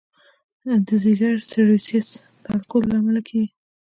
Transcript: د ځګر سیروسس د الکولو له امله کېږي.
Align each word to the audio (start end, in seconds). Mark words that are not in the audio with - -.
د 0.87 0.89
ځګر 1.03 1.35
سیروسس 1.49 2.07
د 2.43 2.45
الکولو 2.55 2.87
له 2.91 2.95
امله 3.01 3.21
کېږي. 3.27 3.49